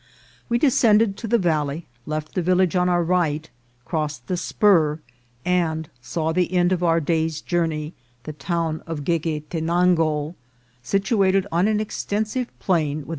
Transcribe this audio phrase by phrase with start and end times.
[0.49, 3.47] We descend ed to the valley, left the village on our right,
[3.85, 4.97] crossed the spur,
[5.45, 7.93] and saw the end of our day's journey,
[8.23, 10.33] the town of Gueguetenango,
[10.81, 13.09] situated on an extensive plain, with GTJEGUETENANGO.